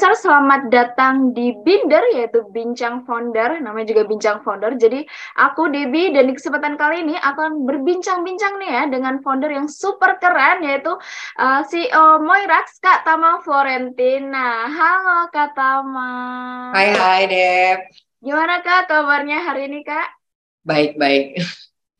[0.00, 4.72] Spacer, selamat datang di Binder, yaitu Bincang Founder, namanya juga Bincang Founder.
[4.80, 5.04] Jadi,
[5.36, 10.16] aku Debbie, dan di kesempatan kali ini akan berbincang-bincang nih ya dengan founder yang super
[10.16, 10.96] keren, yaitu
[11.36, 14.72] uh, CEO Moirax, Kak Tama Florentina.
[14.72, 16.12] Halo Kak Tama.
[16.72, 17.78] Hai, hai Deb.
[18.24, 20.16] Gimana Kak kabarnya hari ini Kak?
[20.64, 21.44] Baik-baik.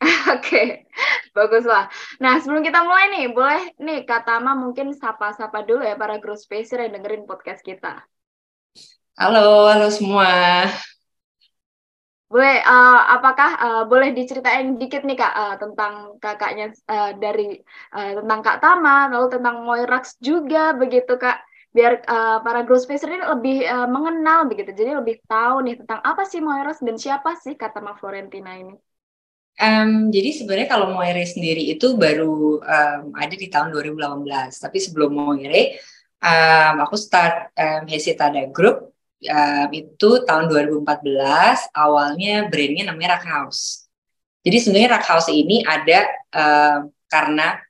[0.34, 0.88] Oke,
[1.36, 1.92] baguslah.
[2.24, 6.40] Nah, sebelum kita mulai nih, boleh nih Kak Tama mungkin sapa-sapa dulu ya para growth
[6.40, 8.00] spacer yang dengerin podcast kita.
[9.20, 10.64] Halo, halo semua.
[12.30, 17.60] Boleh, uh, apakah uh, boleh diceritain dikit nih Kak uh, tentang kakaknya uh, dari
[17.92, 21.44] uh, tentang Kak Tama, lalu tentang Moirax juga begitu Kak,
[21.76, 26.00] biar uh, para growth spacer ini lebih uh, mengenal begitu, jadi lebih tahu nih tentang
[26.00, 28.78] apa sih Moirax dan siapa sih Kak Tama Florentina ini.
[29.60, 34.56] Um, jadi sebenarnya kalau Moire sendiri itu baru um, ada di tahun 2018.
[34.56, 35.76] Tapi sebelum Moire,
[36.24, 41.76] um, aku start um, Hesitada Group um, itu tahun 2014.
[41.76, 43.84] Awalnya brandnya namanya Rack House.
[44.40, 46.80] Jadi sebenarnya Rack House ini ada um,
[47.12, 47.60] karena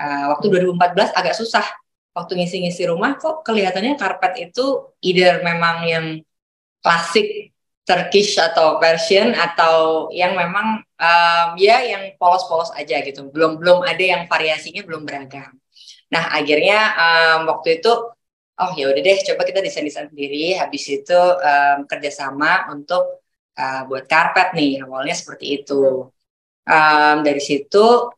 [0.00, 1.66] uh, waktu 2014 agak susah.
[2.16, 6.06] Waktu ngisi-ngisi rumah kok kelihatannya karpet itu either memang yang
[6.80, 7.52] klasik
[7.86, 13.30] Turkish atau Persian atau yang memang um, ya yang polos-polos aja gitu.
[13.30, 15.54] Belum belum ada yang variasinya belum beragam.
[16.10, 17.92] Nah akhirnya um, waktu itu
[18.56, 20.58] oh ya udah deh coba kita desain desain sendiri.
[20.58, 23.22] Habis itu um, kerjasama untuk
[23.54, 26.10] uh, buat karpet nih awalnya seperti itu.
[26.66, 28.10] Um, dari situ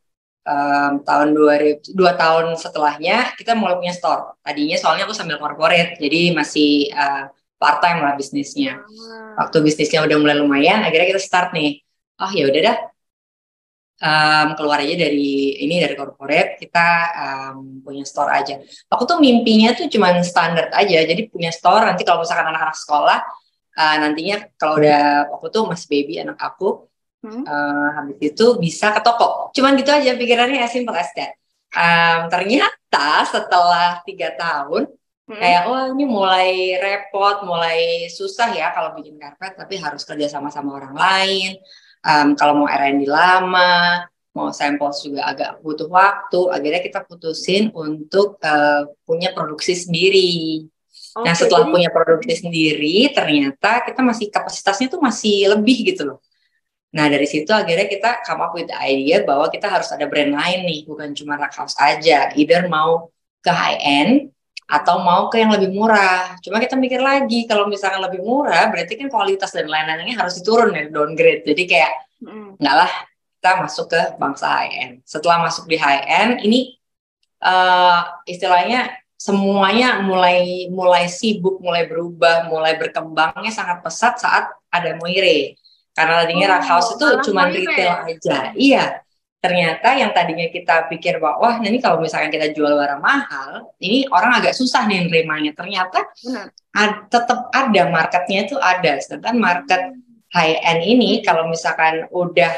[0.49, 1.61] um, tahun dua,
[1.93, 4.41] dua tahun setelahnya kita mulai punya store.
[4.41, 7.29] Tadinya soalnya aku sambil corporate jadi masih uh,
[7.59, 8.81] part time lah bisnisnya.
[9.37, 11.83] Waktu bisnisnya udah mulai lumayan, akhirnya kita start nih.
[12.19, 12.77] Oh ya udah dah,
[14.03, 18.59] um, keluar aja dari ini dari corporate kita um, punya store aja.
[18.91, 23.19] Aku tuh mimpinya tuh cuman standar aja, jadi punya store nanti kalau misalkan anak-anak sekolah
[23.79, 26.91] uh, nantinya kalau udah aku tuh masih baby anak aku
[27.23, 27.43] hmm.
[27.47, 29.51] uh, habis itu bisa ke toko.
[29.55, 31.39] Cuman gitu aja pikirannya as simple as that.
[31.69, 34.89] Um, ternyata setelah tiga tahun
[35.29, 35.37] Hmm.
[35.37, 40.49] Kayak wah ini mulai repot, mulai susah ya kalau bikin karpet, tapi harus kerja sama
[40.49, 41.61] sama orang lain.
[42.01, 46.41] Um, kalau mau R&D lama, mau sampel juga agak butuh waktu.
[46.49, 50.65] Akhirnya kita putusin untuk uh, punya produksi sendiri.
[51.13, 51.75] Okay, nah setelah jadi...
[51.77, 56.19] punya produksi sendiri, ternyata kita masih kapasitasnya tuh masih lebih gitu loh.
[56.89, 60.33] Nah dari situ akhirnya kita come up with the idea bahwa kita harus ada brand
[60.33, 62.33] lain nih, bukan cuma Rack House aja.
[62.33, 63.13] Either mau
[63.45, 64.33] ke high end
[64.69, 66.37] atau mau ke yang lebih murah.
[66.45, 70.77] Cuma kita mikir lagi kalau misalkan lebih murah berarti kan kualitas dan lain-lainnya harus diturun
[70.77, 71.43] ya downgrade.
[71.49, 72.61] Jadi kayak mm.
[72.61, 72.93] enggak lah
[73.41, 74.95] kita masuk ke bangsa high end.
[75.09, 76.77] Setelah masuk di high end ini
[77.41, 85.57] uh, istilahnya semuanya mulai mulai sibuk, mulai berubah, mulai berkembangnya sangat pesat saat ada Moire.
[85.97, 88.53] Karena tadinya oh, Rack House itu cuma retail aja.
[88.53, 89.08] Iya
[89.39, 94.03] ternyata yang tadinya kita pikir bahwa wah ini kalau misalkan kita jual barang mahal ini
[94.11, 95.55] orang agak susah nih nerimanya.
[95.55, 96.11] Ternyata
[96.75, 98.99] ad, tetap ada marketnya itu ada.
[98.99, 99.83] Sedangkan market
[100.35, 102.53] high end ini kalau misalkan udah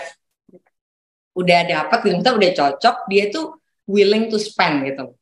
[1.36, 5.14] udah dapat kita udah cocok dia tuh willing to spend gitu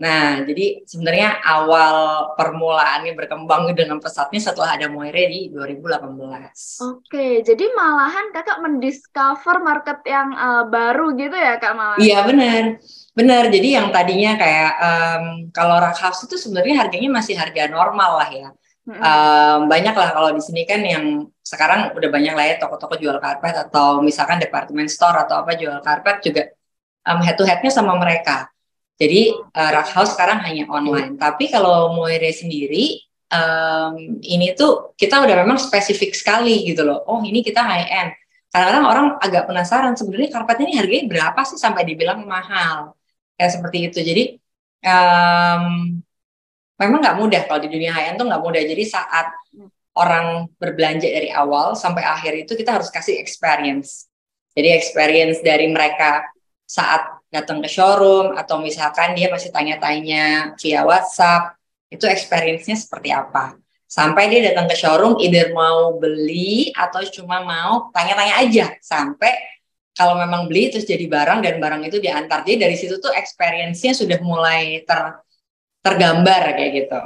[0.00, 1.96] Nah, jadi sebenarnya awal
[2.32, 6.88] permulaannya berkembang dengan pesatnya setelah ada Moire di 2018.
[6.88, 12.00] Oke, jadi malahan kakak mendiscover market yang uh, baru gitu ya kak malah?
[12.00, 12.80] Iya benar,
[13.12, 13.52] benar.
[13.52, 18.30] Jadi yang tadinya kayak um, kalau Rack House itu sebenarnya harganya masih harga normal lah
[18.32, 18.48] ya.
[18.88, 19.04] Mm-hmm.
[19.04, 23.20] Um, banyak lah kalau di sini kan yang sekarang udah banyak lah ya toko-toko jual
[23.20, 26.42] karpet atau misalkan department store atau apa jual karpet juga
[27.04, 28.48] um, head to headnya sama mereka.
[29.00, 31.16] Jadi uh, Rack House sekarang hanya online.
[31.16, 33.00] Tapi kalau Moire sendiri
[33.32, 37.00] um, ini tuh kita udah memang spesifik sekali gitu loh.
[37.08, 38.10] Oh ini kita high end.
[38.52, 42.92] Kadang-kadang orang agak penasaran sebenarnya karpet ini harganya berapa sih sampai dibilang mahal.
[43.40, 43.98] Kayak seperti itu.
[44.04, 44.24] Jadi
[44.84, 45.64] um,
[46.76, 48.60] memang nggak mudah kalau di dunia high end tuh nggak mudah.
[48.60, 49.32] Jadi saat
[49.96, 54.12] orang berbelanja dari awal sampai akhir itu kita harus kasih experience.
[54.52, 56.26] Jadi experience dari mereka
[56.66, 61.54] saat datang ke showroom atau misalkan dia masih tanya-tanya via WhatsApp,
[61.90, 63.54] itu experience-nya seperti apa.
[63.90, 69.34] Sampai dia datang ke showroom either mau beli atau cuma mau tanya-tanya aja sampai
[69.94, 72.46] kalau memang beli terus jadi barang dan barang itu diantar.
[72.46, 75.18] Jadi dari situ tuh experience-nya sudah mulai ter
[75.82, 77.02] tergambar kayak gitu.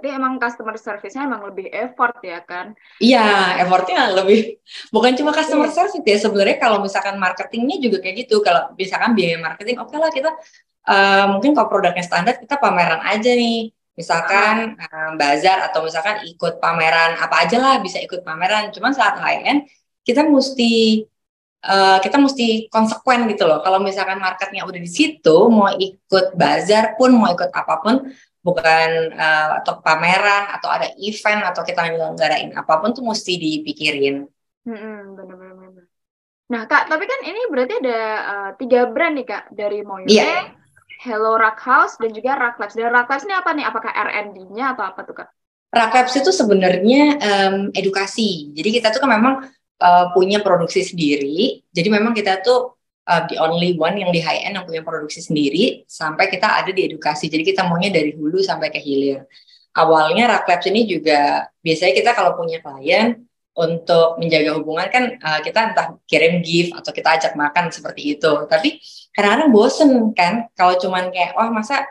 [0.00, 2.72] Berarti emang customer service-nya emang lebih effort ya kan?
[3.04, 4.56] Iya, effortnya lebih
[4.88, 5.76] bukan cuma customer yeah.
[5.76, 8.40] service ya sebenarnya kalau misalkan marketingnya juga kayak gitu.
[8.40, 10.30] Kalau misalkan biaya marketing, oke okay lah kita
[10.88, 13.68] uh, mungkin kalau produknya standar kita pameran aja nih.
[13.92, 18.72] Misalkan um, bazar atau misalkan ikut pameran apa aja lah bisa ikut pameran.
[18.72, 19.68] Cuman saat high end
[20.00, 21.04] kita mesti
[21.68, 23.60] uh, kita mesti konsekuen gitu loh.
[23.60, 28.08] Kalau misalkan marketnya udah di situ, mau ikut bazar pun, mau ikut apa pun,
[28.40, 34.24] bukan uh, atau pameran atau ada event atau kita nyelenggarain apa pun tuh mesti dipikirin.
[34.64, 35.84] Hmm, benar-benar.
[36.50, 40.50] Nah kak, tapi kan ini berarti ada uh, tiga brand nih kak dari Moire, yeah.
[41.00, 42.74] Hello Rock House dan juga Rock Labs.
[42.76, 43.64] Dan Rock Labs ini apa nih?
[43.64, 45.28] Apakah R&D-nya atau apa tuh kak?
[45.70, 48.52] Rock Labs itu sebenarnya um, edukasi.
[48.52, 49.46] Jadi kita tuh kan memang
[49.80, 51.64] uh, punya produksi sendiri.
[51.70, 55.24] Jadi memang kita tuh uh, the only one yang di high end yang punya produksi
[55.24, 57.30] sendiri sampai kita ada di edukasi.
[57.30, 59.24] Jadi kita maunya dari hulu sampai ke hilir.
[59.70, 63.22] Awalnya Rock Labs ini juga biasanya kita kalau punya klien
[63.54, 68.32] untuk menjaga hubungan kan uh, kita entah kirim gift atau kita ajak makan seperti itu.
[68.50, 68.82] Tapi
[69.14, 71.86] kadang-kadang bosen kan kalau cuman kayak wah masa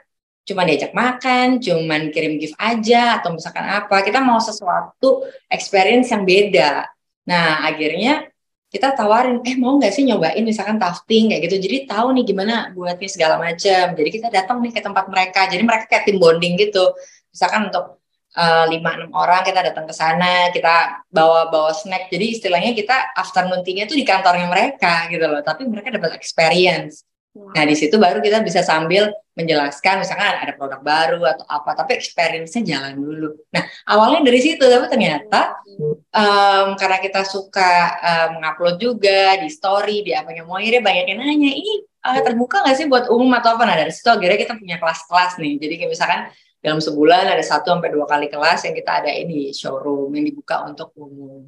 [0.50, 4.02] cuman diajak makan, cuman kirim gift aja atau misalkan apa.
[4.02, 6.90] Kita mau sesuatu experience yang beda.
[7.30, 8.26] Nah, akhirnya
[8.70, 11.58] kita tawarin, eh mau nggak sih nyobain misalkan tafting kayak gitu.
[11.58, 13.98] Jadi tahu nih gimana buatnya segala macam.
[13.98, 15.50] Jadi kita datang nih ke tempat mereka.
[15.50, 16.94] Jadi mereka kayak tim bonding gitu.
[17.34, 18.00] Misalkan untuk
[18.30, 23.18] Eh, lima enam orang kita datang ke sana kita bawa bawa snack jadi istilahnya kita
[23.18, 27.09] afternoon tea-nya tuh di kantornya mereka gitu loh tapi mereka dapat experience
[27.50, 29.10] nah di situ baru kita bisa sambil
[29.40, 33.32] menjelaskan misalkan ada produk baru atau apa tapi experience-nya jalan dulu.
[33.56, 35.64] Nah awalnya dari situ tapi ternyata
[36.12, 37.72] um, karena kita suka
[38.04, 42.76] um, mengupload juga di story di apanya Moire banyak yang nanya ini uh, terbuka nggak
[42.76, 43.64] sih buat umum atau apa?
[43.64, 45.56] Nah dari situ akhirnya kita punya kelas-kelas nih.
[45.56, 46.22] Jadi kayak misalkan
[46.60, 50.68] dalam sebulan ada satu sampai dua kali kelas yang kita ada ini showroom yang dibuka
[50.68, 51.48] untuk umum.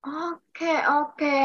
[0.00, 1.40] Oke oke,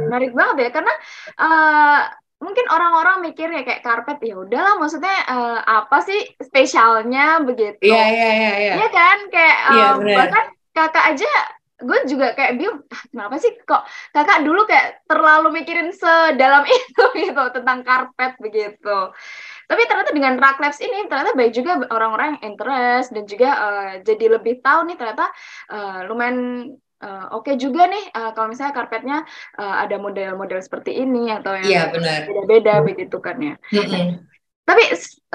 [0.00, 0.94] menarik banget ya karena
[1.36, 2.00] uh,
[2.44, 7.80] mungkin orang-orang mikir ya kayak karpet ya udahlah maksudnya uh, apa sih spesialnya begitu?
[7.80, 8.52] Iya iya iya.
[8.60, 10.44] Iya ya kan kayak um, bahkan
[10.76, 11.32] kakak aja
[11.84, 13.82] gue juga kayak bingung ah, kenapa sih kok
[14.14, 18.98] kakak dulu kayak terlalu mikirin sedalam itu gitu tentang karpet begitu
[19.64, 23.92] tapi ternyata dengan Rock Labs ini ternyata baik juga orang-orang yang interest dan juga uh,
[24.06, 25.26] jadi lebih tahu nih ternyata
[25.72, 26.70] uh, lumayan
[27.02, 29.18] uh, oke okay juga nih uh, kalau misalnya karpetnya
[29.58, 33.54] uh, ada model-model seperti ini atau yang ya, beda-beda begitu kan ya.
[33.72, 34.06] Mm-hmm.
[34.64, 34.84] Tapi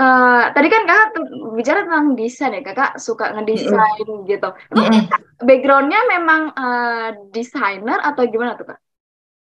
[0.01, 1.09] uh, tadi kan kakak
[1.53, 4.25] bicara tentang desain ya, kakak suka ngedesain mm-hmm.
[4.25, 4.49] gitu.
[4.73, 5.03] mm-hmm.
[5.43, 8.79] backgroundnya memang uh, desainer atau gimana tuh kak?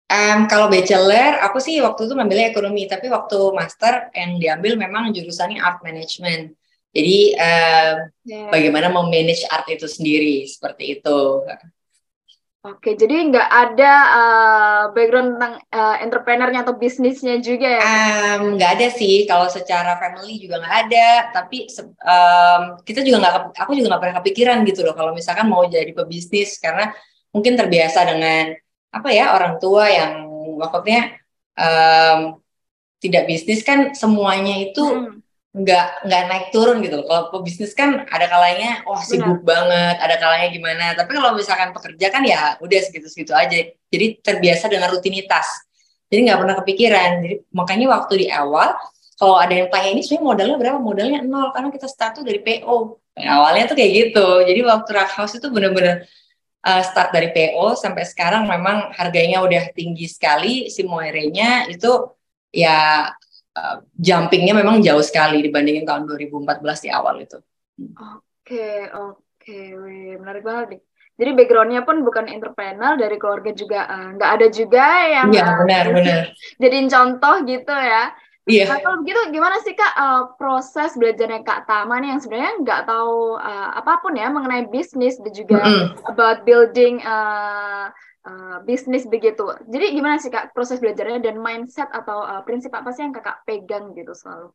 [0.08, 5.12] Um, kalau bachelor, aku sih waktu itu ngambilnya ekonomi, tapi waktu master yang diambil memang
[5.12, 6.56] jurusannya art management.
[6.96, 8.48] Jadi um, yeah.
[8.48, 11.44] bagaimana memanage art itu sendiri seperti itu.
[12.66, 17.82] Oke, jadi nggak ada uh, background tentang uh, entrepreneurnya atau bisnisnya juga ya?
[17.86, 21.08] Um, nggak ada sih, kalau secara family juga nggak ada.
[21.38, 21.70] Tapi
[22.02, 25.94] um, kita juga nggak, aku juga nggak pernah kepikiran gitu loh kalau misalkan mau jadi
[25.94, 26.90] pebisnis karena
[27.30, 28.58] mungkin terbiasa dengan
[28.90, 30.26] apa ya orang tua yang
[30.58, 31.14] waktunya
[31.54, 32.42] um,
[32.98, 35.22] tidak bisnis kan semuanya itu hmm.
[35.58, 39.66] Nggak nggak naik turun gitu Kalau pebisnis kan ada kalanya wah sibuk Benar.
[39.66, 40.84] banget, ada kalanya gimana.
[40.94, 43.58] Tapi kalau misalkan pekerja kan ya udah segitu-segitu aja.
[43.90, 45.46] Jadi terbiasa dengan rutinitas.
[46.08, 47.10] Jadi nggak pernah kepikiran.
[47.26, 48.78] Jadi makanya waktu di awal
[49.18, 50.78] kalau ada yang tanya ini sebenarnya modalnya berapa?
[50.78, 52.76] Modalnya nol karena kita start tuh dari PO.
[53.18, 54.26] Nah, awalnya tuh kayak gitu.
[54.46, 56.06] Jadi waktu Rock House itu bener-bener
[56.62, 62.14] uh, start dari PO sampai sekarang memang harganya udah tinggi sekali si Moire-nya itu
[62.54, 63.10] ya
[63.58, 67.38] uh, jumpingnya memang jauh sekali dibandingin tahun 2014 di awal itu.
[67.98, 69.58] Oke oke,
[70.22, 70.80] menarik banget nih.
[71.18, 75.84] Jadi backgroundnya pun bukan entrepreneur dari keluarga juga uh, nggak ada juga yang ya, benar
[75.98, 76.22] benar
[76.62, 78.14] jadiin contoh gitu ya
[78.48, 78.64] Iya.
[78.64, 82.82] Nah, kalau begitu gimana sih kak uh, proses belajarnya kak Tama nih yang sebenarnya nggak
[82.88, 85.86] tahu uh, apa pun ya mengenai bisnis dan juga mm -hmm.
[86.08, 87.92] about building uh,
[88.28, 89.48] uh, bisnis begitu.
[89.64, 93.40] Jadi gimana sih kak proses belajarnya dan mindset atau uh, prinsip apa sih yang kakak
[93.48, 94.52] pegang gitu selalu?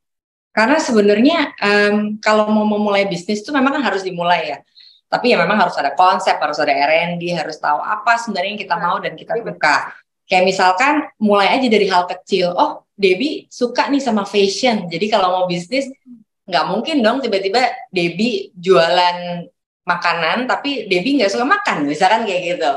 [0.53, 4.57] Karena sebenarnya um, kalau mau memulai bisnis itu memang kan harus dimulai ya.
[5.09, 8.75] Tapi ya memang harus ada konsep, harus ada R&D, harus tahu apa sebenarnya yang kita
[8.77, 9.77] nah, mau dan kita suka.
[10.29, 12.53] Kayak misalkan mulai aja dari hal kecil.
[12.53, 14.85] Oh Debbie suka nih sama fashion.
[14.89, 15.89] Jadi kalau mau bisnis
[16.45, 19.47] nggak mungkin dong tiba-tiba Debbie jualan
[19.83, 22.71] makanan tapi Debbie nggak suka makan misalkan kayak gitu.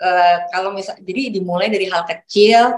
[0.00, 2.72] Uh, kalau misal jadi dimulai dari hal kecil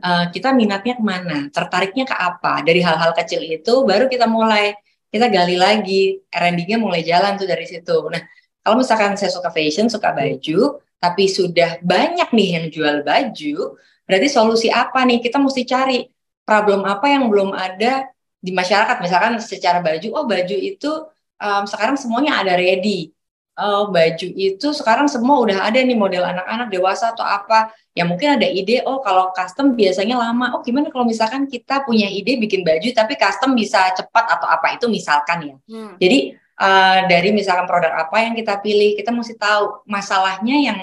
[0.00, 2.64] uh, kita minatnya ke mana, tertariknya ke apa.
[2.64, 4.72] Dari hal-hal kecil itu baru kita mulai
[5.12, 8.08] kita gali lagi, R&D-nya mulai jalan tuh dari situ.
[8.08, 8.24] Nah
[8.64, 13.76] kalau misalkan saya suka fashion, suka baju, tapi sudah banyak nih yang jual baju,
[14.08, 15.20] berarti solusi apa nih?
[15.20, 16.00] Kita mesti cari
[16.48, 18.08] problem apa yang belum ada
[18.44, 20.92] di masyarakat misalkan secara baju oh baju itu
[21.40, 23.12] um, sekarang semuanya ada ready.
[23.54, 27.70] Uh, baju itu sekarang semua udah ada nih model anak-anak dewasa atau apa.
[27.94, 30.58] Ya mungkin ada ide oh kalau custom biasanya lama.
[30.58, 34.74] Oh gimana kalau misalkan kita punya ide bikin baju tapi custom bisa cepat atau apa?
[34.74, 35.56] Itu misalkan ya.
[35.70, 35.94] Hmm.
[36.02, 40.78] jadi uh, dari misalkan produk apa yang kita pilih kita mesti tahu masalahnya yang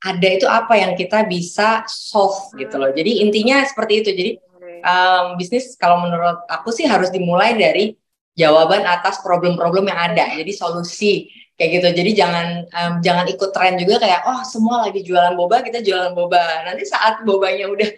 [0.00, 2.88] ada itu apa yang kita bisa solve gitu loh.
[2.92, 4.10] Jadi intinya seperti itu.
[4.16, 4.32] Jadi
[4.80, 7.92] um, bisnis kalau menurut aku sih harus dimulai dari
[8.32, 10.24] jawaban atas problem-problem yang ada.
[10.40, 11.28] Jadi solusi
[11.60, 11.88] kayak gitu.
[11.92, 16.16] Jadi jangan um, jangan ikut tren juga kayak oh semua lagi jualan boba kita jualan
[16.16, 16.64] boba.
[16.64, 17.90] Nanti saat bobanya udah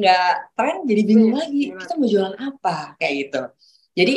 [0.00, 2.96] nggak tren jadi bingung hmm, lagi kita mau jualan apa?
[2.96, 3.42] Kayak gitu.
[3.92, 4.14] Jadi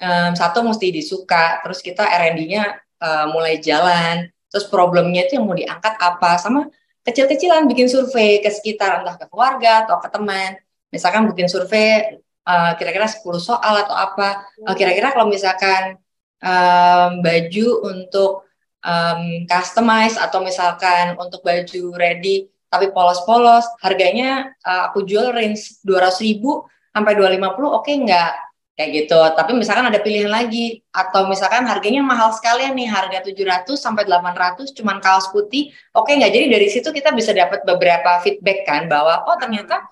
[0.00, 2.64] um, satu mesti disuka terus kita R&D-nya
[3.04, 4.32] uh, mulai jalan.
[4.48, 6.40] Terus problemnya itu yang mau diangkat apa?
[6.40, 6.72] Sama
[7.04, 10.56] kecil-kecilan bikin survei ke sekitar entah ke keluarga atau ke teman.
[10.88, 12.16] Misalkan bikin survei
[12.48, 14.48] uh, kira-kira 10 soal atau apa.
[14.64, 16.00] Uh, kira-kira kalau misalkan
[16.42, 18.48] um, baju untuk
[18.82, 26.20] um, customize atau misalkan untuk baju ready tapi polos-polos harganya uh, aku jual range 200
[26.20, 28.32] ribu sampai 250 oke okay, enggak
[28.78, 29.18] kayak gitu.
[29.34, 34.70] Tapi misalkan ada pilihan lagi atau misalkan harganya mahal sekali nih harga 700 sampai 800
[34.70, 38.86] cuman kaos putih oke okay, enggak jadi dari situ kita bisa dapat beberapa feedback kan
[38.86, 39.82] bahwa oh ternyata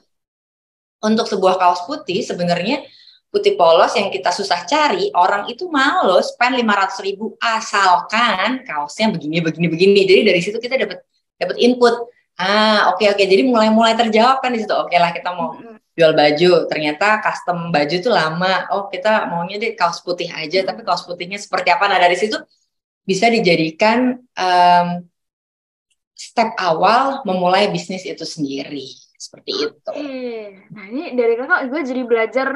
[1.03, 2.87] untuk sebuah kaos putih sebenarnya
[3.31, 9.13] putih polos yang kita susah cari, orang itu mau loh spend 500 ribu asalkan kaosnya
[9.13, 10.01] begini, begini, begini.
[10.09, 11.05] Jadi dari situ kita dapat
[11.37, 11.95] dapat input.
[12.37, 13.17] Ah, oke okay, oke.
[13.21, 13.27] Okay.
[13.29, 14.73] Jadi mulai-mulai terjawab kan di situ.
[14.73, 15.57] Oke okay lah kita mau
[15.97, 16.69] jual baju.
[16.69, 18.69] Ternyata custom baju itu lama.
[18.73, 20.65] Oh kita maunya deh kaos putih aja.
[20.65, 21.89] Tapi kaos putihnya seperti apa?
[21.89, 22.37] Nah dari situ
[23.07, 24.89] bisa dijadikan um,
[26.17, 29.93] step awal memulai bisnis itu sendiri seperti itu.
[30.73, 32.49] Nah ini dari kakak gue jadi belajar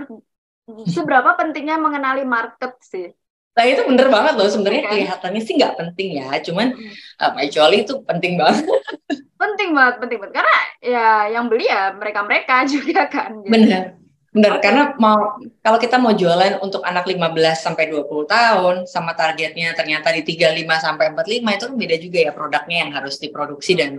[0.89, 3.11] seberapa pentingnya mengenali market sih?
[3.51, 4.91] Nah itu bener banget loh sebenarnya okay.
[4.95, 6.93] kelihatannya sih nggak penting ya, cuman hmm.
[7.19, 8.65] uh, actually itu penting banget.
[9.43, 13.43] penting banget, penting banget karena ya yang beli ya mereka mereka juga kan.
[13.43, 13.51] Gitu.
[13.51, 13.99] Bener,
[14.31, 14.63] bener okay.
[14.63, 17.21] karena mau kalau kita mau jualan untuk anak 15
[17.59, 22.33] sampai 20 tahun sama targetnya ternyata di 35 sampai 45 itu kan beda juga ya
[22.33, 23.99] produknya yang harus diproduksi dan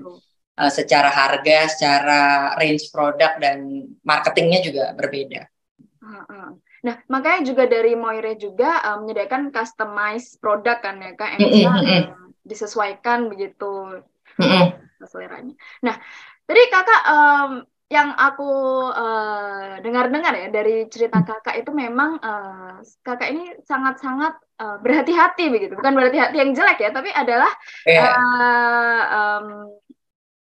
[0.58, 2.22] uh, secara harga, secara
[2.56, 5.52] range produk dan marketingnya juga berbeda.
[6.82, 11.70] Nah, makanya juga dari Moire juga um, menyediakan customized produk kan ya Kak, yang bisa
[11.70, 14.02] um, disesuaikan begitu
[15.06, 15.54] seleranya.
[15.86, 15.96] Nah,
[16.50, 17.52] tadi Kakak um,
[17.92, 18.48] yang aku
[18.88, 25.76] uh, dengar-dengar ya dari cerita Kakak itu memang uh, Kakak ini sangat-sangat uh, berhati-hati begitu.
[25.76, 27.52] Bukan berhati-hati yang jelek ya, tapi adalah
[27.84, 28.00] yeah.
[28.00, 28.10] Iya.
[28.16, 29.46] uh, um,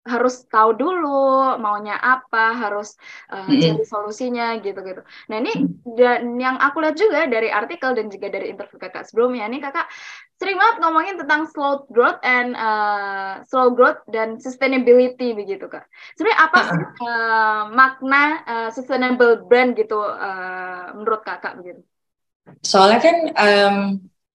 [0.06, 2.94] harus tahu dulu maunya apa, harus
[3.34, 3.62] uh, mm -hmm.
[3.62, 5.02] cari solusinya gitu-gitu.
[5.34, 5.54] Nah ini
[5.98, 9.90] dan yang aku lihat juga dari artikel dan juga dari interview kakak sebelumnya, ini kakak
[10.38, 15.90] sering banget ngomongin tentang slow growth and uh, slow growth dan sustainability begitu kak.
[16.14, 21.82] Sebenarnya apa sih uh, makna uh, sustainable brand gitu uh, menurut kakak begitu?
[22.62, 23.78] Soalnya kan um,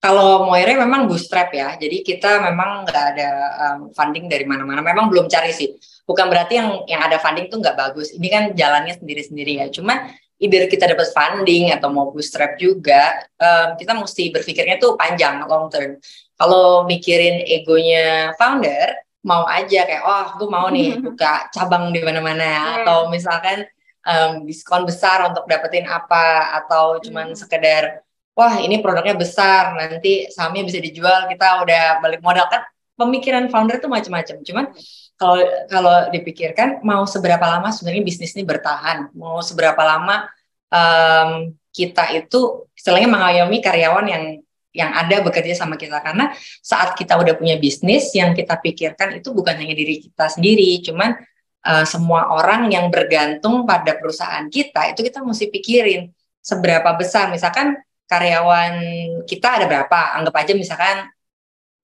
[0.00, 4.80] kalau Moire memang bootstrap ya, jadi kita memang nggak ada um, funding dari mana-mana.
[4.80, 5.76] Memang belum cari sih.
[6.08, 8.16] Bukan berarti yang yang ada funding tuh nggak bagus.
[8.16, 9.66] Ini kan jalannya sendiri-sendiri ya.
[9.68, 10.08] Cuma
[10.40, 15.68] either kita dapat funding atau mau bootstrap juga, um, kita mesti berpikirnya tuh panjang, long
[15.68, 16.00] term.
[16.40, 22.48] Kalau mikirin egonya founder, mau aja kayak, oh aku mau nih buka cabang di mana-mana,
[22.48, 22.76] yeah.
[22.80, 23.68] atau misalkan
[24.08, 27.38] um, diskon besar untuk dapetin apa, atau cuman hmm.
[27.38, 28.00] sekedar
[28.40, 32.48] wah ini produknya besar nanti sahamnya bisa dijual kita udah balik modal.
[32.48, 32.64] Kan
[32.96, 34.36] pemikiran founder itu macam-macam.
[34.40, 34.64] Cuman
[35.20, 39.12] kalau kalau dipikirkan mau seberapa lama sebenarnya bisnis ini bertahan?
[39.12, 40.24] Mau seberapa lama
[40.72, 44.24] um, kita itu istilahnya mengayomi karyawan yang
[44.72, 46.00] yang ada bekerja sama kita.
[46.00, 46.32] Karena
[46.64, 51.12] saat kita udah punya bisnis yang kita pikirkan itu bukan hanya diri kita sendiri cuman
[51.68, 56.08] uh, semua orang yang bergantung pada perusahaan kita itu kita mesti pikirin
[56.40, 57.28] seberapa besar.
[57.28, 57.76] Misalkan
[58.10, 58.74] karyawan
[59.22, 60.18] kita ada berapa?
[60.18, 61.06] Anggap aja misalkan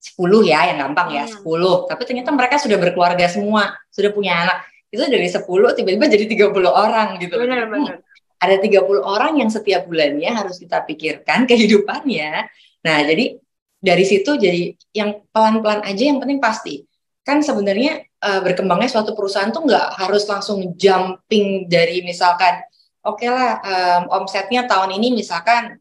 [0.03, 1.47] 10 ya, yang gampang ya, hmm.
[1.47, 1.87] 10.
[1.87, 4.67] Tapi ternyata mereka sudah berkeluarga semua, sudah punya anak.
[4.91, 7.39] Itu dari 10 tiba-tiba jadi 30 orang gitu.
[7.39, 7.95] Benar, benar.
[8.03, 8.03] Hmm,
[8.43, 12.51] ada 30 orang yang setiap bulannya harus kita pikirkan kehidupannya.
[12.83, 13.39] Nah, jadi
[13.79, 16.83] dari situ jadi yang pelan-pelan aja yang penting pasti.
[17.23, 22.63] Kan sebenarnya uh, berkembangnya suatu perusahaan tuh nggak harus langsung jumping dari misalkan
[23.03, 25.75] oke okay lah um, omsetnya tahun ini misalkan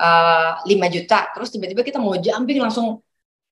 [0.00, 3.04] uh, eh, 5 juta terus tiba-tiba kita mau jumping langsung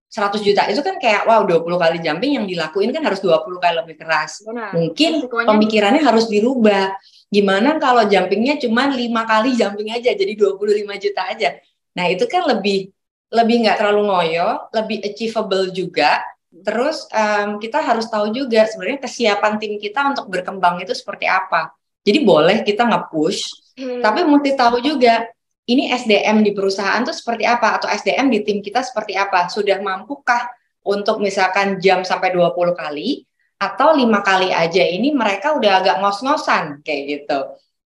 [0.09, 3.75] 100 juta itu kan kayak wow 20 kali jumping yang dilakuin kan harus 20 kali
[3.77, 4.41] lebih keras.
[4.41, 4.73] Benar.
[4.73, 6.97] Mungkin Risikonya pemikirannya harus dirubah.
[7.29, 10.65] Gimana kalau jumpingnya cuma lima kali jumping aja jadi 25
[10.97, 11.61] juta aja.
[11.93, 12.89] Nah, itu kan lebih
[13.29, 16.25] lebih nggak terlalu ngoyo, lebih achievable juga.
[16.49, 21.69] Terus um, kita harus tahu juga sebenarnya kesiapan tim kita untuk berkembang itu seperti apa.
[22.01, 24.01] Jadi boleh kita nge-push, hmm.
[24.01, 25.29] tapi mesti tahu juga
[25.69, 29.53] ini SDM di perusahaan tuh seperti apa atau SDM di tim kita seperti apa.
[29.53, 30.49] Sudah mampukah
[30.89, 33.29] untuk misalkan jam sampai 20 kali
[33.61, 37.39] atau lima kali aja ini mereka udah agak ngos-ngosan kayak gitu.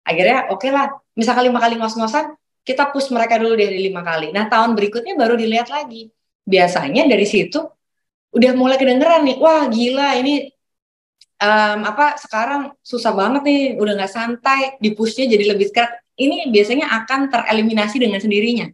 [0.03, 2.36] Akhirnya oke okay lah, misalkan lima kali ngos-ngosan,
[2.67, 4.36] kita push mereka dulu dari lima kali.
[4.36, 6.12] Nah tahun berikutnya baru dilihat lagi.
[6.43, 7.63] Biasanya dari situ
[8.36, 10.51] udah mulai kedengeran nih, wah gila ini
[11.39, 15.96] um, apa sekarang susah banget nih, udah nggak santai, di pushnya jadi lebih keras.
[16.19, 18.67] Ini biasanya akan tereliminasi dengan sendirinya,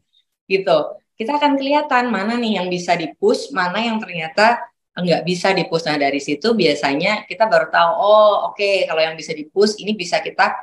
[0.50, 0.77] gitu.
[1.15, 4.65] Kita akan kelihatan mana nih yang bisa dipush, mana yang ternyata
[4.98, 5.86] nggak bisa dipush.
[5.86, 9.93] Nah dari situ biasanya kita baru tahu, oh oke okay, kalau yang bisa dipush ini
[9.93, 10.57] bisa kita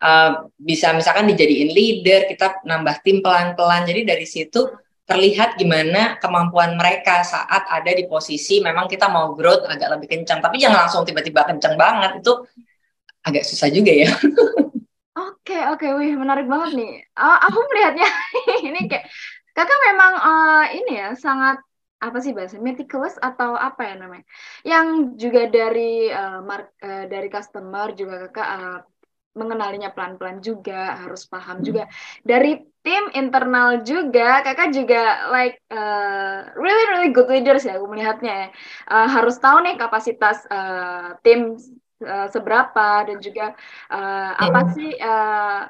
[0.00, 3.84] uh, bisa misalkan dijadiin leader, kita nambah tim pelan-pelan.
[3.84, 4.66] Jadi dari situ
[5.04, 10.40] terlihat gimana kemampuan mereka saat ada di posisi memang kita mau growth agak lebih kencang
[10.40, 12.32] tapi jangan langsung tiba-tiba kencang banget itu
[13.24, 14.10] agak susah juga ya.
[15.44, 15.86] Oke oke.
[16.00, 16.92] Wih menarik banget nih.
[17.14, 18.08] Uh, aku melihatnya
[18.66, 19.04] ini kayak
[19.52, 21.60] kakak memang uh, ini ya sangat
[22.00, 24.24] apa sih bahasa meticulous atau apa ya namanya?
[24.64, 24.86] Yang
[25.20, 28.78] juga dari uh, mark, uh, dari customer juga kakak uh,
[29.34, 31.66] mengenalinya pelan-pelan juga harus paham hmm.
[31.66, 31.82] juga
[32.22, 38.46] dari tim internal juga kakak juga like uh, really really good leaders ya aku melihatnya
[38.46, 38.48] ya.
[38.88, 41.58] uh, harus tahu nih kapasitas uh, tim
[42.06, 43.58] uh, seberapa dan juga
[43.90, 44.70] uh, apa hmm.
[44.78, 45.62] sih uh,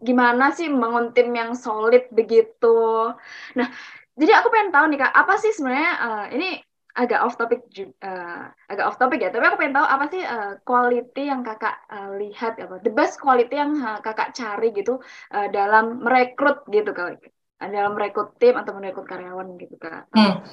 [0.00, 3.12] gimana sih membangun tim yang solid begitu
[3.58, 3.68] nah
[4.14, 6.62] jadi aku pengen tahu nih kak apa sih sebenarnya uh, ini
[6.92, 7.64] agak off topic
[8.04, 9.32] uh, agak off topic ya.
[9.32, 13.16] Tapi aku pengen tahu apa sih uh, quality yang kakak uh, lihat apa the best
[13.16, 15.00] quality yang uh, kakak cari gitu
[15.32, 17.16] uh, dalam merekrut gitu uh,
[17.60, 20.08] dalam merekrut tim atau merekrut karyawan gitu kak.
[20.12, 20.44] Hmm.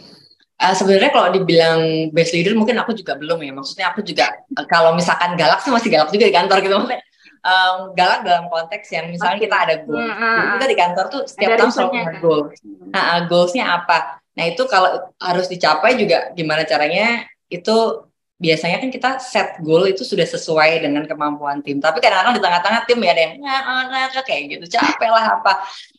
[0.60, 3.52] Uh, sebenarnya kalau dibilang best leader mungkin aku juga belum ya.
[3.52, 6.76] Maksudnya aku juga uh, kalau misalkan galak sih masih galak juga di kantor gitu.
[6.80, 7.02] Maksudnya
[7.44, 9.46] um, galak dalam konteks yang misalnya okay.
[9.48, 10.00] kita ada goal.
[10.00, 12.42] Hmm, jadi kita di kantor tuh setiap tahun selalu punya goal
[12.90, 18.08] nah goalsnya apa Nah itu kalau harus dicapai juga gimana caranya itu
[18.40, 21.84] biasanya kan kita set goal itu sudah sesuai dengan kemampuan tim.
[21.84, 25.54] Tapi kadang-kadang di tengah-tengah tim ya ada yang nggak kayak gitu capek lah apa.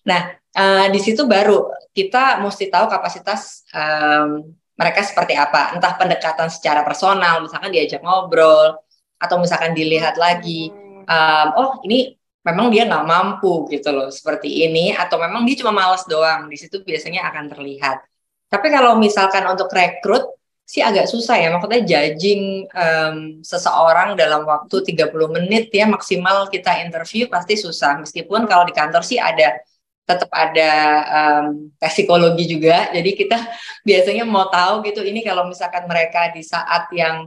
[0.08, 0.20] Nah
[0.56, 5.76] uh, di situ baru kita mesti tahu kapasitas um, mereka seperti apa.
[5.76, 8.80] Entah pendekatan secara personal, misalkan diajak ngobrol
[9.20, 10.72] atau misalkan dilihat lagi,
[11.04, 15.76] um, oh ini memang dia nggak mampu gitu loh seperti ini atau memang dia cuma
[15.76, 16.48] males doang.
[16.48, 18.00] Di situ biasanya akan terlihat.
[18.50, 20.26] Tapi kalau misalkan untuk rekrut
[20.70, 21.48] sih agak susah ya.
[21.50, 27.98] Maksudnya judging um, seseorang dalam waktu 30 menit ya maksimal kita interview pasti susah.
[27.98, 29.58] Meskipun kalau di kantor sih ada
[30.06, 30.72] tetap ada
[31.10, 32.90] um, tes psikologi juga.
[32.94, 33.38] Jadi kita
[33.88, 37.26] biasanya mau tahu gitu ini kalau misalkan mereka di saat yang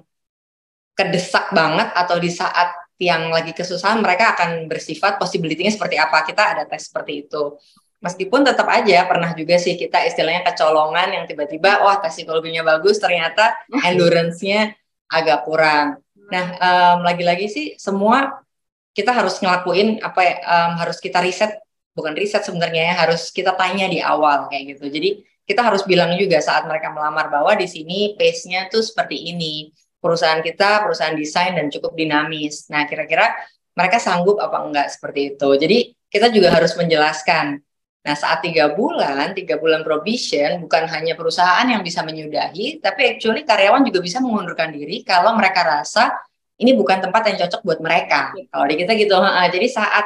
[0.96, 6.24] kedesak banget atau di saat yang lagi kesusahan mereka akan bersifat possibility-nya seperti apa.
[6.24, 7.60] Kita ada tes seperti itu
[8.04, 13.00] meskipun tetap aja pernah juga sih kita istilahnya kecolongan yang tiba-tiba wah tes psikologinya bagus
[13.00, 13.56] ternyata
[13.88, 14.76] endurance-nya
[15.08, 16.04] agak kurang.
[16.28, 18.44] Nah um, lagi-lagi sih semua
[18.92, 21.58] kita harus ngelakuin apa ya um, harus kita riset
[21.96, 24.92] bukan riset sebenarnya ya harus kita tanya di awal kayak gitu.
[24.92, 25.10] Jadi
[25.44, 29.72] kita harus bilang juga saat mereka melamar bahwa di sini pace-nya tuh seperti ini.
[30.04, 32.68] Perusahaan kita perusahaan desain dan cukup dinamis.
[32.68, 33.32] Nah kira-kira
[33.72, 35.50] mereka sanggup apa enggak seperti itu.
[35.56, 35.78] Jadi
[36.12, 37.64] kita juga harus menjelaskan
[38.04, 43.48] Nah, saat tiga bulan, tiga bulan probation, bukan hanya perusahaan yang bisa menyudahi, tapi actually
[43.48, 46.12] karyawan juga bisa mengundurkan diri kalau mereka rasa
[46.60, 48.36] ini bukan tempat yang cocok buat mereka.
[48.36, 50.06] Kalau di kita gitu, jadi saat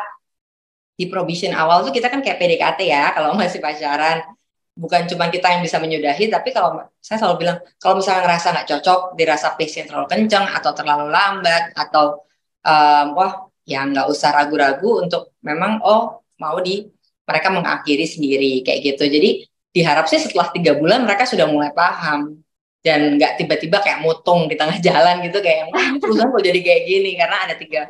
[0.97, 4.21] di probation awal tuh kita kan kayak PDKT ya, kalau masih pacaran.
[4.77, 8.67] Bukan cuma kita yang bisa menyudahi, tapi kalau saya selalu bilang, kalau misalnya ngerasa nggak
[8.77, 12.21] cocok, dirasa pace terlalu kenceng atau terlalu lambat, atau
[12.61, 16.85] um, wah ya nggak usah ragu-ragu untuk memang oh mau di
[17.27, 19.03] mereka mengakhiri sendiri kayak gitu.
[19.05, 19.43] Jadi
[19.75, 22.41] diharap sih setelah tiga bulan mereka sudah mulai paham
[22.87, 26.59] dan nggak tiba-tiba kayak mutung di tengah jalan gitu kayak wah ini perusahaan kok jadi
[26.63, 27.81] kayak gini karena ada tiga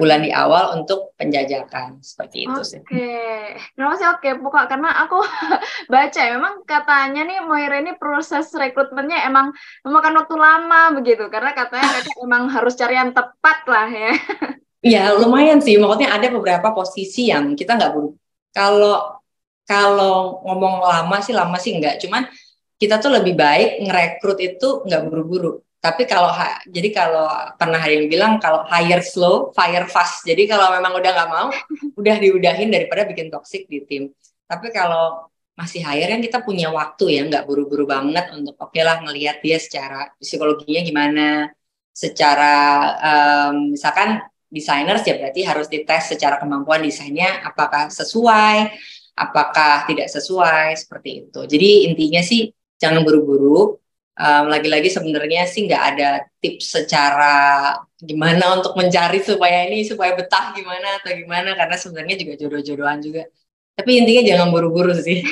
[0.00, 2.80] bulan di awal untuk penjajakan seperti itu sih.
[2.80, 3.60] Oke, okay.
[3.76, 5.18] kenapa sih oke okay, pokok karena aku
[5.92, 9.52] baca ya memang katanya nih Moira ini proses rekrutmennya emang
[9.84, 14.12] memakan waktu lama begitu karena katanya emang harus cari yang tepat lah ya.
[14.78, 17.92] Ya lumayan sih, maksudnya ada beberapa posisi yang kita nggak
[18.54, 19.18] kalau
[19.68, 22.24] kalau ngomong lama sih lama sih enggak, cuman
[22.80, 25.60] kita tuh lebih baik ngerekrut itu nggak buru-buru.
[25.78, 26.34] Tapi kalau
[26.66, 30.26] jadi kalau pernah ada yang bilang kalau hire slow, fire fast.
[30.26, 31.48] Jadi kalau memang udah nggak mau,
[32.00, 34.02] udah diudahin daripada bikin toxic di tim.
[34.48, 38.86] Tapi kalau masih hire yang kita punya waktu ya nggak buru-buru banget untuk oke okay
[38.86, 41.26] lah ngelihat dia secara psikologinya gimana
[41.90, 42.54] secara
[43.02, 48.72] um, misalkan desainer ya berarti harus dites secara kemampuan desainnya apakah sesuai
[49.18, 51.40] apakah tidak sesuai seperti itu.
[51.44, 53.76] Jadi intinya sih jangan buru-buru.
[54.18, 57.70] Um, lagi-lagi sebenarnya sih nggak ada tips secara
[58.02, 63.22] gimana untuk mencari supaya ini supaya betah gimana atau gimana karena sebenarnya juga jodoh-jodohan juga.
[63.78, 65.22] Tapi intinya jangan buru-buru sih.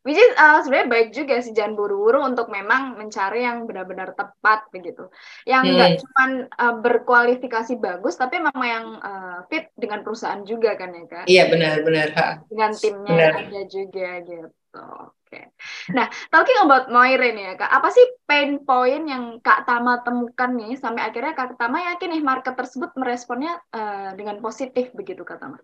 [0.00, 4.64] Which is uh, sebenarnya baik juga sih jangan buru-buru untuk memang mencari yang benar-benar tepat
[4.72, 5.12] begitu.
[5.44, 6.00] Yang nggak hmm.
[6.00, 6.24] cuma
[6.56, 11.24] uh, berkualifikasi bagus tapi memang yang uh, fit dengan perusahaan juga kan ya kak?
[11.28, 12.08] Iya benar-benar.
[12.48, 13.32] Dengan timnya benar.
[13.44, 14.48] ada juga gitu.
[14.80, 15.12] Oke.
[15.28, 15.44] Okay.
[15.92, 20.50] Nah, talking about Moire nih ya kak, apa sih pain point yang kak Tama temukan
[20.56, 25.44] nih sampai akhirnya kak Tama yakin nih market tersebut meresponnya uh, dengan positif begitu kak
[25.44, 25.60] Tama?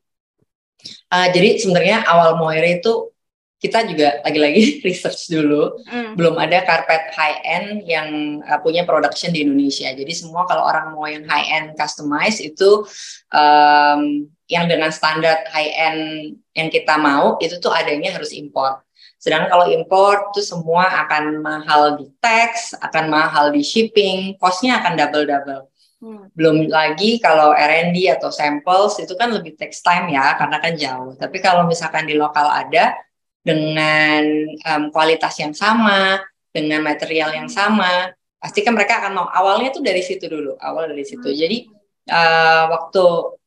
[1.09, 3.16] Uh, jadi sebenarnya awal Moire itu
[3.57, 6.13] kita juga lagi-lagi research dulu mm.
[6.15, 8.09] belum ada karpet high end yang
[8.45, 12.85] uh, punya production di Indonesia jadi semua kalau orang mau yang high end customize itu
[13.33, 16.01] um, yang dengan standar high end
[16.53, 18.85] yang kita mau itu tuh adanya harus import
[19.17, 24.93] sedangkan kalau import tuh semua akan mahal di tax akan mahal di shipping costnya akan
[25.01, 25.65] double double
[25.97, 26.29] Hmm.
[26.37, 31.17] Belum lagi kalau R&D atau samples itu kan lebih text time ya karena kan jauh.
[31.17, 32.93] Tapi kalau misalkan di lokal ada,
[33.47, 34.23] dengan
[34.67, 36.19] um, kualitas yang sama,
[36.51, 38.11] dengan material yang sama,
[38.43, 41.31] pasti kan mereka akan mau awalnya tuh dari situ dulu, awal dari situ.
[41.31, 41.39] Hmm.
[41.39, 41.59] Jadi
[42.11, 43.05] uh, waktu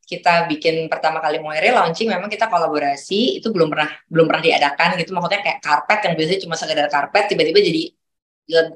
[0.09, 4.97] kita bikin pertama kali Moire launching memang kita kolaborasi itu belum pernah belum pernah diadakan
[4.97, 7.93] gitu maksudnya kayak karpet yang biasanya cuma sekedar karpet tiba-tiba jadi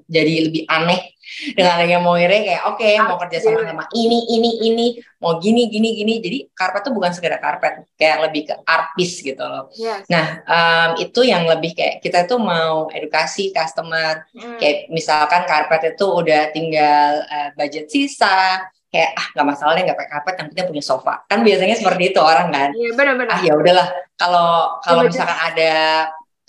[0.05, 1.13] jadi lebih aneh
[1.57, 4.87] dengan adanya Moire kayak oke okay, mau kerja sama sama ini ini ini
[5.23, 6.13] mau gini gini gini.
[6.19, 9.71] Jadi karpet tuh bukan sekedar karpet kayak lebih ke artis gitu loh.
[9.73, 10.05] Yes.
[10.11, 14.25] nah um, itu yang lebih kayak kita tuh mau edukasi customer.
[14.35, 14.59] Hmm.
[14.59, 19.97] kayak misalkan karpet itu udah tinggal uh, budget sisa kayak ah nggak masalah deh nggak
[19.97, 21.15] pakai karpet yang penting punya sofa.
[21.25, 22.69] Kan biasanya seperti itu orang kan.
[22.75, 23.87] Iya benar-benar ah ya udahlah
[24.19, 25.73] kalau kalau misalkan ada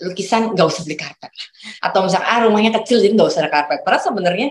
[0.01, 1.31] lukisan nggak usah beli karpet
[1.79, 3.79] atau misalnya ah rumahnya kecil jadi nggak usah ada karpet.
[3.87, 4.47] Padahal sebenarnya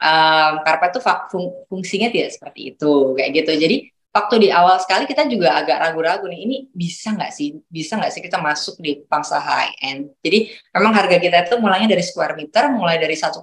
[0.00, 3.52] um, karpet tuh fung fungsinya tidak seperti itu kayak gitu.
[3.60, 3.76] Jadi
[4.16, 7.60] waktu di awal sekali kita juga agak ragu-ragu nih ini bisa nggak sih?
[7.68, 11.92] Bisa nggak sih kita masuk di pangsa high end jadi memang harga kita itu mulainya
[11.92, 13.36] dari square meter mulai dari 1,7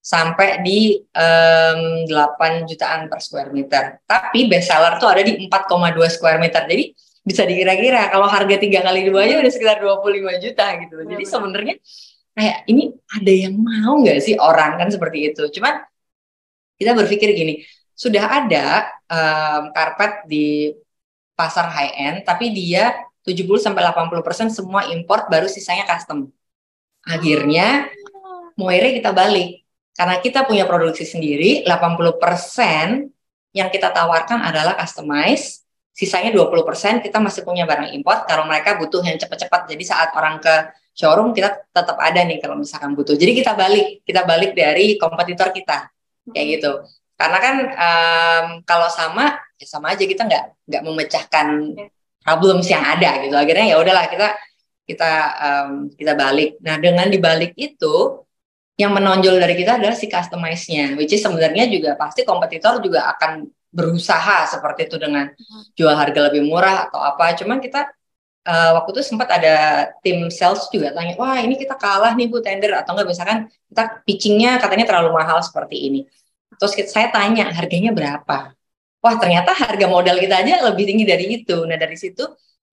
[0.00, 4.00] sampai di um, 8 jutaan per square meter.
[4.08, 6.64] Tapi best seller tuh ada di 4,2 square meter.
[6.64, 10.94] Jadi bisa dikira-kira kalau harga tiga kali dua aja udah sekitar 25 juta gitu.
[11.04, 11.74] Ya, Jadi sebenarnya
[12.32, 15.42] kayak ini ada yang mau nggak sih orang kan seperti itu.
[15.52, 15.84] Cuman
[16.80, 17.60] kita berpikir gini,
[17.92, 20.72] sudah ada um, karpet di
[21.36, 26.32] pasar high end tapi dia 70 sampai 80% semua import baru sisanya custom.
[27.04, 27.88] Akhirnya
[28.56, 29.64] Moire kita balik
[29.96, 33.08] karena kita punya produksi sendiri 80%
[33.56, 35.59] yang kita tawarkan adalah customize
[36.00, 39.68] sisanya 20% kita masih punya barang import kalau mereka butuh yang cepat-cepat.
[39.68, 43.12] Jadi saat orang ke showroom kita tetap ada nih kalau misalkan butuh.
[43.20, 45.92] Jadi kita balik, kita balik dari kompetitor kita
[46.32, 46.54] kayak hmm.
[46.56, 46.72] gitu.
[47.20, 51.46] Karena kan um, kalau sama ya sama aja kita nggak nggak memecahkan
[52.24, 53.36] problem yang ada gitu.
[53.36, 54.28] Akhirnya ya udahlah kita
[54.88, 56.56] kita um, kita balik.
[56.64, 58.24] Nah dengan dibalik itu
[58.80, 63.44] yang menonjol dari kita adalah si customize-nya, which is sebenarnya juga pasti kompetitor juga akan
[63.70, 65.62] berusaha seperti itu dengan hmm.
[65.78, 67.38] jual harga lebih murah atau apa.
[67.38, 67.86] Cuman kita
[68.46, 69.54] uh, waktu itu sempat ada
[70.02, 73.38] tim sales juga tanya, wah ini kita kalah nih bu tender atau enggak misalkan
[73.70, 76.00] kita pitchingnya katanya terlalu mahal seperti ini.
[76.58, 78.52] Terus saya tanya harganya berapa?
[79.00, 81.56] Wah ternyata harga modal kita aja lebih tinggi dari itu.
[81.64, 82.26] Nah dari situ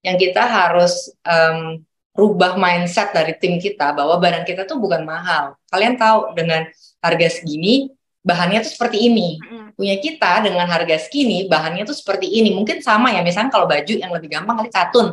[0.03, 1.79] yang kita harus um,
[2.17, 5.53] rubah mindset dari tim kita bahwa barang kita tuh bukan mahal.
[5.69, 6.65] Kalian tahu dengan
[6.99, 7.93] harga segini
[8.27, 9.39] bahannya tuh seperti ini.
[9.77, 12.51] Punya kita dengan harga segini, bahannya tuh seperti ini.
[12.51, 15.07] Mungkin sama ya, misalnya kalau baju yang lebih gampang kali katun.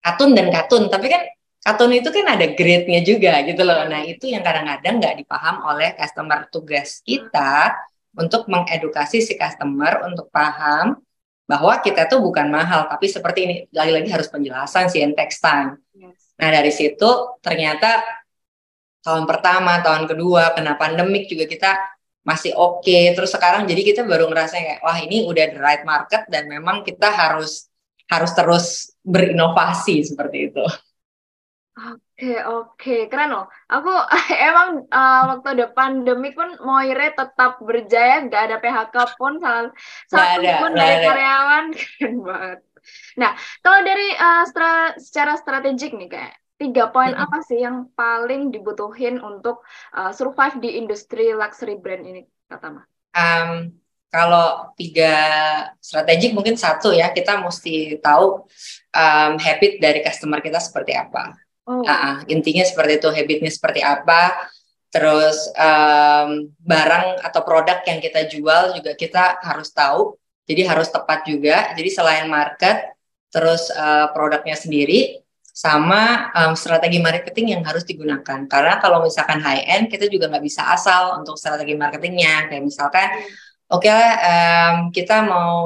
[0.00, 1.28] Katun dan katun, tapi kan
[1.60, 3.84] katun itu kan ada grade-nya juga gitu loh.
[3.84, 6.48] Nah, itu yang kadang-kadang nggak dipaham oleh customer.
[6.48, 7.76] Tugas kita
[8.16, 10.96] untuk mengedukasi si customer untuk paham
[11.44, 13.54] bahwa kita tuh bukan mahal, tapi seperti ini.
[13.74, 15.76] Lagi-lagi harus penjelasan sih, and text time.
[16.40, 18.00] Nah, dari situ ternyata
[19.04, 23.16] tahun pertama, tahun kedua, kena pandemik juga kita masih oke okay.
[23.16, 26.84] terus sekarang jadi kita baru ngerasa kayak wah ini udah the right market dan memang
[26.84, 27.70] kita harus
[28.10, 28.66] harus terus
[29.06, 30.64] berinovasi seperti itu.
[31.80, 33.46] Oke oke keren loh.
[33.70, 33.88] Aku
[34.50, 39.72] emang uh, waktu ada pandemi pun Moire tetap berjaya, nggak ada PHK pun salah
[40.10, 41.06] satu ada, pun dari ada.
[41.08, 42.60] karyawan keren banget.
[43.16, 43.32] Nah,
[43.64, 47.24] kalau dari uh, stra secara strategik nih kayak tiga poin -hmm.
[47.24, 49.64] apa sih yang paling dibutuhin untuk
[49.96, 52.84] uh, survive di industri luxury brand ini, Kak Tama?
[53.16, 53.80] Um,
[54.12, 55.14] kalau tiga
[55.80, 58.44] strategik mungkin satu ya kita mesti tahu
[58.92, 61.32] um, habit dari customer kita seperti apa.
[61.64, 61.86] Oh.
[61.86, 64.50] Uh, intinya seperti itu habitnya seperti apa.
[64.90, 70.18] Terus um, barang atau produk yang kita jual juga kita harus tahu.
[70.50, 71.70] Jadi harus tepat juga.
[71.78, 72.90] Jadi selain market,
[73.30, 78.46] terus uh, produknya sendiri, sama um, strategi marketing yang harus digunakan.
[78.46, 82.48] Karena kalau misalkan high end, kita juga nggak bisa asal untuk strategi marketingnya.
[82.48, 83.08] Kayak misalkan,
[83.68, 85.58] oke okay, um, kita mau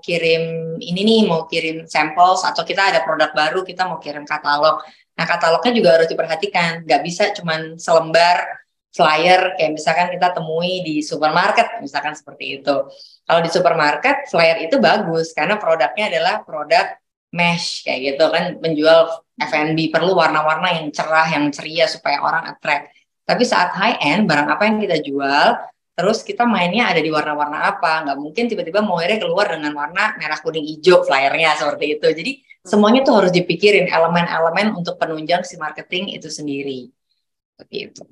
[0.00, 4.80] kirim ini nih, mau kirim samples atau kita ada produk baru, kita mau kirim katalog.
[5.18, 6.86] Nah katalognya juga harus diperhatikan.
[6.88, 12.76] Nggak bisa cuman selembar flyer kayak misalkan kita temui di supermarket, misalkan seperti itu.
[13.24, 17.01] Kalau di supermarket, flyer itu bagus karena produknya adalah produk
[17.32, 22.92] mesh kayak gitu kan menjual F&B perlu warna-warna yang cerah yang ceria supaya orang attract.
[23.24, 25.56] Tapi saat high end barang apa yang kita jual
[25.92, 28.04] terus kita mainnya ada di warna-warna apa?
[28.04, 32.06] Nggak mungkin tiba-tiba Moire keluar dengan warna merah kuning hijau flyernya seperti itu.
[32.12, 36.92] Jadi semuanya tuh harus dipikirin elemen-elemen untuk penunjang si marketing itu sendiri.
[37.56, 38.02] Seperti itu